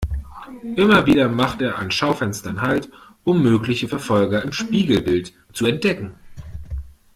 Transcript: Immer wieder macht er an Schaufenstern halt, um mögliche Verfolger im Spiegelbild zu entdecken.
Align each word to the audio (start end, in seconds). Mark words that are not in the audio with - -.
Immer 0.75 1.05
wieder 1.05 1.29
macht 1.29 1.61
er 1.61 1.77
an 1.77 1.91
Schaufenstern 1.91 2.63
halt, 2.63 2.89
um 3.23 3.43
mögliche 3.43 3.87
Verfolger 3.87 4.41
im 4.43 4.51
Spiegelbild 4.51 5.31
zu 5.53 5.67
entdecken. 5.67 6.15